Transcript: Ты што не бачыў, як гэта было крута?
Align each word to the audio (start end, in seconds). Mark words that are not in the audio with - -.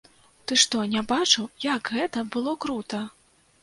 Ты 0.47 0.57
што 0.61 0.77
не 0.95 1.05
бачыў, 1.13 1.45
як 1.69 1.95
гэта 1.99 2.27
было 2.37 2.59
крута? 2.67 3.09